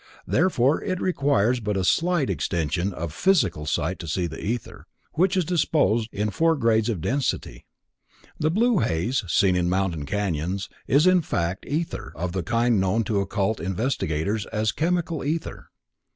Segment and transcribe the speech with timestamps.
[0.25, 5.45] Therefore it requires but a slight extension of physical sight to see ether, (which is
[5.45, 7.67] disposed in four grades of density),
[8.39, 13.03] the blue haze seen in mountain canyons is in fact ether of the kind known
[13.03, 15.69] to occult investigators as "chemical ether."